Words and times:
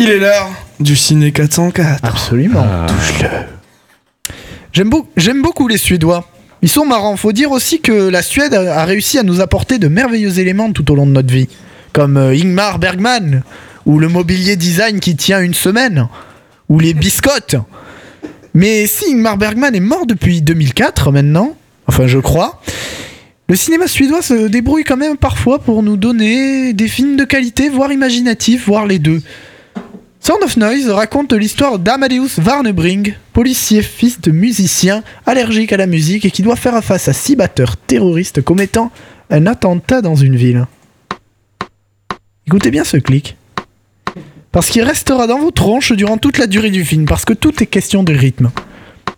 Il 0.00 0.08
est 0.08 0.18
l'heure 0.18 0.50
du 0.80 0.96
ciné 0.96 1.30
404. 1.30 2.02
Absolument. 2.04 2.66
Touche-le. 2.86 3.28
J'aime, 4.72 4.88
beau- 4.88 5.06
j'aime 5.16 5.42
beaucoup 5.42 5.68
les 5.68 5.76
Suédois. 5.76 6.26
Ils 6.62 6.68
sont 6.70 6.86
marrants. 6.86 7.16
Faut 7.16 7.32
dire 7.32 7.50
aussi 7.50 7.80
que 7.80 8.08
la 8.08 8.22
Suède 8.22 8.54
a 8.54 8.80
a 8.80 8.84
réussi 8.84 9.18
à 9.18 9.22
nous 9.22 9.40
apporter 9.40 9.78
de 9.78 9.88
merveilleux 9.88 10.38
éléments 10.38 10.72
tout 10.72 10.90
au 10.90 10.94
long 10.94 11.06
de 11.06 11.12
notre 11.12 11.32
vie. 11.32 11.48
Comme 11.92 12.16
euh, 12.16 12.32
Ingmar 12.32 12.78
Bergman, 12.78 13.42
ou 13.84 13.98
le 13.98 14.08
mobilier 14.08 14.56
design 14.56 15.00
qui 15.00 15.16
tient 15.16 15.40
une 15.40 15.54
semaine, 15.54 16.08
ou 16.68 16.78
les 16.78 16.94
biscottes. 16.94 17.56
Mais 18.54 18.86
si 18.86 19.12
Ingmar 19.12 19.36
Bergman 19.36 19.74
est 19.74 19.80
mort 19.80 20.06
depuis 20.06 20.40
2004 20.40 21.12
maintenant, 21.12 21.54
enfin 21.88 22.06
je 22.06 22.18
crois, 22.18 22.60
le 23.48 23.56
cinéma 23.56 23.86
suédois 23.86 24.22
se 24.22 24.48
débrouille 24.48 24.84
quand 24.84 24.96
même 24.96 25.16
parfois 25.16 25.58
pour 25.58 25.82
nous 25.82 25.96
donner 25.96 26.72
des 26.72 26.88
films 26.88 27.16
de 27.16 27.24
qualité, 27.24 27.68
voire 27.68 27.92
imaginatifs, 27.92 28.66
voire 28.66 28.86
les 28.86 28.98
deux. 28.98 29.20
Sound 30.22 30.42
of 30.42 30.58
Noise 30.58 30.90
raconte 30.90 31.32
l'histoire 31.32 31.78
d'Amadeus 31.78 32.38
Warnebring, 32.44 33.14
policier 33.32 33.80
fils 33.80 34.20
de 34.20 34.30
musicien 34.30 35.02
allergique 35.24 35.72
à 35.72 35.78
la 35.78 35.86
musique 35.86 36.26
et 36.26 36.30
qui 36.30 36.42
doit 36.42 36.56
faire 36.56 36.84
face 36.84 37.08
à 37.08 37.14
six 37.14 37.36
batteurs 37.36 37.78
terroristes 37.78 38.42
commettant 38.42 38.92
un 39.30 39.46
attentat 39.46 40.02
dans 40.02 40.16
une 40.16 40.36
ville. 40.36 40.66
Écoutez 42.46 42.70
bien 42.70 42.84
ce 42.84 42.98
clic. 42.98 43.38
Parce 44.52 44.68
qu'il 44.68 44.82
restera 44.82 45.26
dans 45.26 45.38
vos 45.38 45.52
tronches 45.52 45.92
durant 45.92 46.18
toute 46.18 46.36
la 46.36 46.46
durée 46.46 46.70
du 46.70 46.84
film, 46.84 47.06
parce 47.06 47.24
que 47.24 47.32
tout 47.32 47.62
est 47.62 47.66
question 47.66 48.02
de 48.02 48.12
rythme. 48.12 48.50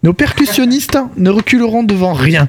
Nos 0.04 0.12
percussionnistes 0.12 0.98
ne 1.16 1.30
reculeront 1.30 1.82
devant 1.82 2.12
rien. 2.12 2.48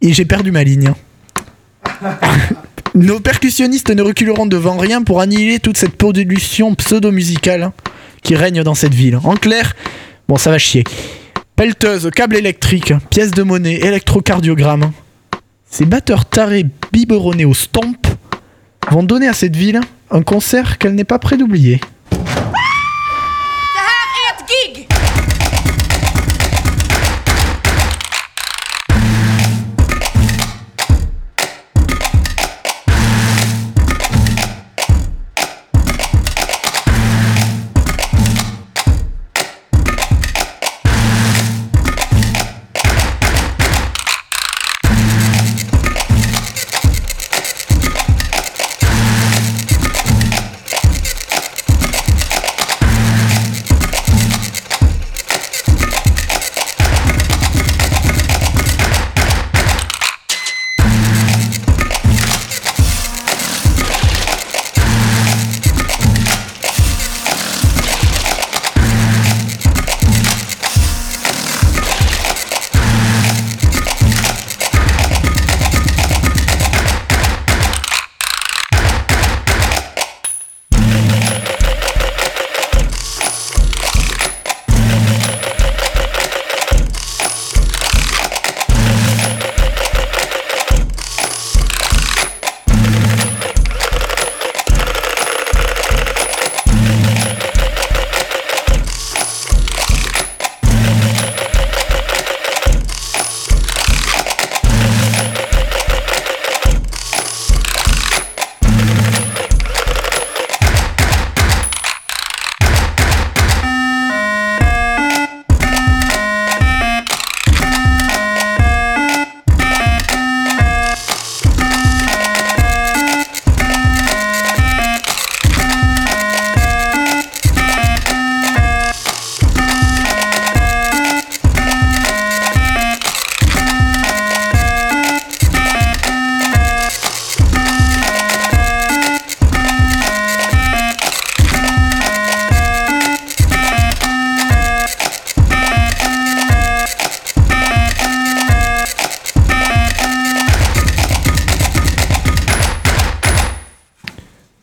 Et 0.00 0.12
j'ai 0.12 0.24
perdu 0.24 0.50
ma 0.50 0.64
ligne. 0.64 0.94
Nos 2.94 3.20
percussionnistes 3.20 3.90
ne 3.90 4.02
reculeront 4.02 4.44
devant 4.44 4.76
rien 4.76 5.02
pour 5.02 5.22
annihiler 5.22 5.60
toute 5.60 5.78
cette 5.78 5.96
pollution 5.96 6.74
pseudo-musicale 6.74 7.72
qui 8.22 8.36
règne 8.36 8.62
dans 8.62 8.74
cette 8.74 8.92
ville. 8.92 9.18
En 9.24 9.34
clair, 9.34 9.74
bon, 10.28 10.36
ça 10.36 10.50
va 10.50 10.58
chier. 10.58 10.84
Pelleteuse, 11.56 12.10
câble 12.14 12.36
électrique, 12.36 12.92
pièces 13.08 13.30
de 13.30 13.42
monnaie, 13.42 13.76
électrocardiogramme. 13.76 14.92
Ces 15.70 15.86
batteurs 15.86 16.26
tarés 16.26 16.66
biberonnés 16.92 17.46
au 17.46 17.54
stomp 17.54 18.06
vont 18.90 19.02
donner 19.02 19.26
à 19.26 19.32
cette 19.32 19.56
ville 19.56 19.80
un 20.10 20.22
concert 20.22 20.76
qu'elle 20.76 20.94
n'est 20.94 21.04
pas 21.04 21.18
près 21.18 21.38
d'oublier. 21.38 21.80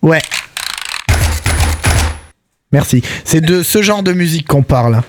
Ouais. 0.10 0.22
Merci. 2.72 3.04
C'est 3.26 3.42
de 3.42 3.62
ce 3.62 3.84
genre 3.84 4.02
de 4.02 4.12
musique 4.12 4.48
qu'on 4.48 4.64
parle. 4.64 5.02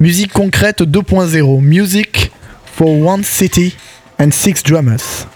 Musique 0.00 0.32
concrète 0.32 0.82
2.0. 0.82 1.60
Music 1.60 2.32
for 2.74 2.88
one 2.88 3.22
city 3.22 3.76
and 4.20 4.30
six 4.32 4.64
drummers. 4.64 5.28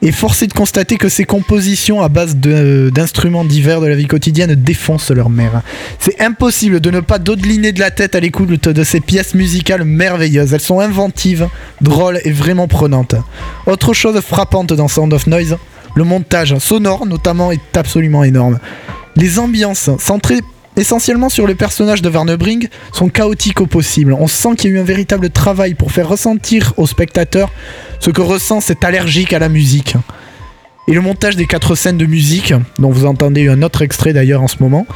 Et 0.00 0.12
force 0.12 0.42
est 0.42 0.46
de 0.46 0.54
constater 0.54 0.96
que 0.96 1.10
ces 1.10 1.24
compositions 1.24 2.00
à 2.00 2.08
base 2.08 2.36
de- 2.36 2.90
d'instruments 2.94 3.44
divers 3.44 3.82
de 3.82 3.86
la 3.86 3.96
vie 3.96 4.06
quotidienne 4.06 4.54
défoncent 4.54 5.10
leur 5.10 5.28
mère. 5.28 5.60
C'est 5.98 6.18
impossible 6.22 6.80
de 6.80 6.90
ne 6.90 7.00
pas 7.00 7.18
dodeliner 7.18 7.72
de 7.72 7.80
la 7.80 7.90
tête 7.90 8.14
à 8.14 8.20
l'écoute 8.20 8.68
de 8.70 8.84
ces 8.84 9.00
pièces 9.00 9.34
musicales 9.34 9.84
merveilleuses. 9.84 10.54
Elles 10.54 10.60
sont 10.62 10.80
inventives, 10.80 11.48
drôles 11.82 12.20
et 12.24 12.32
vraiment 12.32 12.66
prenantes. 12.66 13.16
Autre 13.66 13.92
chose 13.92 14.18
frappante 14.22 14.72
dans 14.72 14.88
Sound 14.88 15.12
of 15.12 15.26
Noise, 15.26 15.58
le 15.94 16.04
montage 16.04 16.56
sonore 16.58 17.06
notamment 17.06 17.52
est 17.52 17.76
absolument 17.76 18.24
énorme. 18.24 18.58
Les 19.16 19.38
ambiances, 19.38 19.90
centrées 19.98 20.40
essentiellement 20.76 21.28
sur 21.28 21.46
le 21.46 21.54
personnage 21.54 22.02
de 22.02 22.08
Varnebring, 22.08 22.68
sont 22.92 23.08
chaotiques 23.08 23.60
au 23.60 23.66
possible. 23.66 24.12
On 24.12 24.28
sent 24.28 24.54
qu'il 24.56 24.70
y 24.70 24.74
a 24.74 24.76
eu 24.76 24.80
un 24.80 24.84
véritable 24.84 25.30
travail 25.30 25.74
pour 25.74 25.92
faire 25.92 26.08
ressentir 26.08 26.72
au 26.76 26.86
spectateur 26.86 27.50
ce 28.00 28.10
que 28.10 28.20
ressent 28.20 28.60
cet 28.60 28.84
allergique 28.84 29.32
à 29.32 29.38
la 29.38 29.48
musique. 29.48 29.96
Et 30.86 30.92
le 30.92 31.00
montage 31.00 31.36
des 31.36 31.46
quatre 31.46 31.74
scènes 31.74 31.98
de 31.98 32.06
musique, 32.06 32.54
dont 32.78 32.90
vous 32.90 33.06
entendez 33.06 33.48
un 33.48 33.62
autre 33.62 33.82
extrait 33.82 34.12
d'ailleurs 34.12 34.42
en 34.42 34.48
ce 34.48 34.56
moment, 34.60 34.86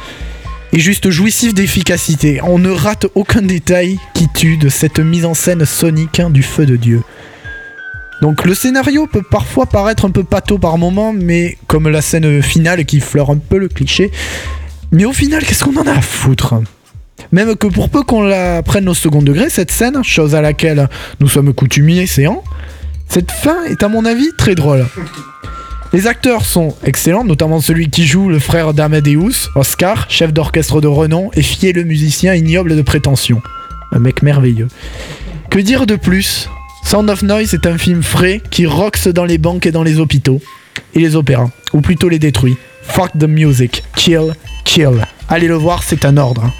est 0.71 0.79
juste 0.79 1.11
jouissif 1.11 1.53
d'efficacité. 1.53 2.39
On 2.43 2.57
ne 2.57 2.71
rate 2.71 3.05
aucun 3.13 3.41
détail 3.41 3.99
qui 4.13 4.27
tue 4.27 4.57
de 4.57 4.69
cette 4.69 4.99
mise 4.99 5.25
en 5.25 5.35
scène 5.35 5.65
sonique 5.65 6.21
du 6.31 6.41
feu 6.41 6.65
de 6.65 6.77
Dieu. 6.77 7.03
Donc 8.21 8.45
le 8.45 8.53
scénario 8.53 9.07
peut 9.07 9.23
parfois 9.23 9.65
paraître 9.65 10.05
un 10.05 10.11
peu 10.11 10.23
pâteau 10.23 10.57
par 10.57 10.77
moment, 10.77 11.13
mais 11.13 11.57
comme 11.67 11.89
la 11.89 12.01
scène 12.01 12.41
finale 12.41 12.85
qui 12.85 12.99
fleure 12.99 13.29
un 13.29 13.37
peu 13.37 13.57
le 13.57 13.67
cliché. 13.67 14.11
Mais 14.91 15.05
au 15.05 15.13
final, 15.13 15.43
qu'est-ce 15.43 15.63
qu'on 15.63 15.75
en 15.77 15.87
a 15.87 15.93
à 15.93 16.01
foutre? 16.01 16.55
Même 17.31 17.55
que 17.55 17.67
pour 17.67 17.89
peu 17.89 18.03
qu'on 18.03 18.21
la 18.21 18.61
prenne 18.63 18.87
au 18.87 18.93
second 18.93 19.21
degré, 19.21 19.49
cette 19.49 19.71
scène, 19.71 20.03
chose 20.03 20.35
à 20.35 20.41
laquelle 20.41 20.87
nous 21.19 21.27
sommes 21.27 21.53
coutumiers 21.53 22.05
séants, 22.05 22.43
cette 23.09 23.31
fin 23.31 23.63
est 23.65 23.83
à 23.83 23.87
mon 23.87 24.05
avis 24.05 24.29
très 24.37 24.55
drôle. 24.55 24.85
Les 25.93 26.07
acteurs 26.07 26.45
sont 26.45 26.75
excellents, 26.83 27.23
notamment 27.23 27.61
celui 27.61 27.89
qui 27.89 28.07
joue 28.07 28.29
le 28.29 28.39
frère 28.39 28.73
d'Amadeus, 28.73 29.49
Oscar, 29.55 30.09
chef 30.09 30.33
d'orchestre 30.33 30.81
de 30.81 30.87
renom, 30.87 31.29
et 31.33 31.43
fier 31.43 31.73
le 31.73 31.83
musicien 31.83 32.33
ignoble 32.33 32.75
de 32.75 32.81
prétention. 32.81 33.41
Un 33.91 33.99
mec 33.99 34.23
merveilleux. 34.23 34.67
Que 35.51 35.59
dire 35.59 35.85
de 35.85 35.95
plus? 35.95 36.49
Sound 36.83 37.09
of 37.09 37.23
Noise 37.23 37.53
est 37.53 37.65
un 37.65 37.77
film 37.77 38.03
frais 38.03 38.41
qui 38.51 38.65
roxe 38.65 39.07
dans 39.07 39.25
les 39.25 39.37
banques 39.37 39.65
et 39.65 39.71
dans 39.71 39.83
les 39.83 39.99
hôpitaux. 39.99 40.41
Et 40.93 40.99
les 40.99 41.15
opéras, 41.15 41.49
ou 41.73 41.81
plutôt 41.81 42.09
les 42.09 42.19
détruit. 42.19 42.55
Fuck 42.83 43.11
the 43.17 43.23
music. 43.23 43.83
Kill, 43.95 44.33
kill. 44.63 45.05
Allez 45.29 45.47
le 45.47 45.55
voir, 45.55 45.81
c'est 45.81 46.05
un 46.05 46.17
ordre. 46.17 46.51